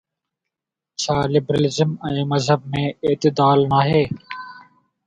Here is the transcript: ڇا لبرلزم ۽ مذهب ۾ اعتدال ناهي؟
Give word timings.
ڇا 1.01 1.17
لبرلزم 1.33 1.91
۽ 2.13 2.25
مذهب 2.33 2.67
۾ 2.79 2.87
اعتدال 3.05 3.67
ناهي؟ 3.77 4.03